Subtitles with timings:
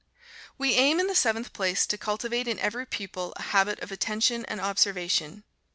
[0.57, 4.45] We aim, in the seventh place, to cultivate in every pupil a habit of attention
[4.47, 5.43] and observation.